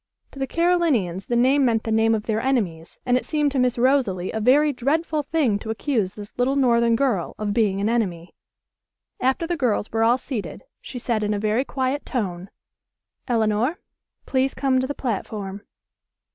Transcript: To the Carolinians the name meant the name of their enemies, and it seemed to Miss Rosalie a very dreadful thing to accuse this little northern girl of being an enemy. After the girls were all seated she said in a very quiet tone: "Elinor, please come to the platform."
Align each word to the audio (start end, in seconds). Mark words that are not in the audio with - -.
To 0.31 0.39
the 0.39 0.47
Carolinians 0.47 1.27
the 1.27 1.35
name 1.35 1.63
meant 1.63 1.83
the 1.83 1.91
name 1.91 2.15
of 2.15 2.23
their 2.23 2.41
enemies, 2.41 2.97
and 3.05 3.17
it 3.17 3.23
seemed 3.23 3.51
to 3.51 3.59
Miss 3.59 3.77
Rosalie 3.77 4.31
a 4.31 4.39
very 4.39 4.73
dreadful 4.73 5.21
thing 5.21 5.59
to 5.59 5.69
accuse 5.69 6.15
this 6.15 6.35
little 6.39 6.55
northern 6.55 6.95
girl 6.95 7.35
of 7.37 7.53
being 7.53 7.79
an 7.79 7.87
enemy. 7.87 8.33
After 9.19 9.45
the 9.45 9.55
girls 9.55 9.91
were 9.91 10.01
all 10.01 10.17
seated 10.17 10.63
she 10.81 10.97
said 10.97 11.21
in 11.21 11.35
a 11.35 11.39
very 11.39 11.63
quiet 11.63 12.03
tone: 12.03 12.49
"Elinor, 13.27 13.77
please 14.25 14.55
come 14.55 14.79
to 14.79 14.87
the 14.87 14.95
platform." 14.95 15.61